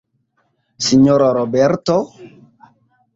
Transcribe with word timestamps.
Sinjoro 0.85 1.27
Roberto? 1.37 1.95